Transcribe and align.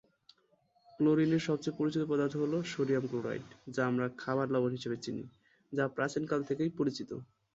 ক্লোরিনের 0.99 1.45
সবচেয়ে 1.47 1.77
পরিচিত 1.79 2.03
পদার্থ 2.07 2.33
হলো 2.35 2.57
সোডিয়াম 2.71 3.05
ক্লোরাইড, 3.07 3.45
যা 3.67 3.81
আমরা 3.87 4.05
খাবার 4.17 4.47
লবণ 4.51 4.71
হিসেবে 4.71 4.97
চিনি, 5.03 5.23
যা 5.73 5.83
প্রাচীনকাল 5.95 6.39
থেকেই 6.49 6.71
পরিচিত। 6.79 7.09